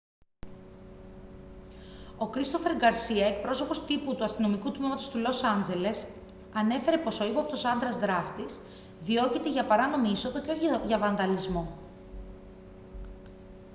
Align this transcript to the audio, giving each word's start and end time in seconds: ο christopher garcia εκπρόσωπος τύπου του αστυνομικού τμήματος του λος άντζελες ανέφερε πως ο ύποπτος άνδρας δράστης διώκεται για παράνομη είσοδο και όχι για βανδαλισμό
ο 2.17 2.25
christopher 2.33 2.81
garcia 2.83 3.21
εκπρόσωπος 3.31 3.85
τύπου 3.85 4.15
του 4.15 4.23
αστυνομικού 4.23 4.71
τμήματος 4.71 5.09
του 5.09 5.17
λος 5.17 5.43
άντζελες 5.43 6.07
ανέφερε 6.53 6.97
πως 6.97 7.19
ο 7.19 7.25
ύποπτος 7.27 7.65
άνδρας 7.65 7.97
δράστης 7.99 8.61
διώκεται 8.99 9.49
για 9.49 9.65
παράνομη 9.65 10.09
είσοδο 10.09 10.41
και 10.41 10.51
όχι 10.51 10.85
για 10.87 10.97
βανδαλισμό 10.97 11.77